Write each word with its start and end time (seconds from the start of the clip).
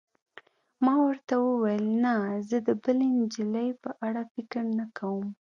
ما 0.83 0.93
ورته 1.05 1.33
وویل: 1.39 1.85
نه، 2.03 2.13
زه 2.49 2.57
د 2.67 2.69
بلې 2.83 3.07
نجلۍ 3.19 3.69
په 3.83 3.89
اړه 4.07 4.21
فکر 4.33 4.63
نه 4.79 4.85
کوم. 4.97 5.27